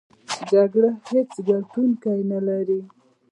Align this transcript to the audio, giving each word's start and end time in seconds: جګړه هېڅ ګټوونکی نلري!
جګړه 0.51 0.89
هېڅ 1.09 1.31
ګټوونکی 1.47 2.17
نلري! 2.31 2.79